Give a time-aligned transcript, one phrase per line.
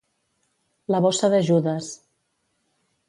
[0.95, 1.91] La bossa de Judes.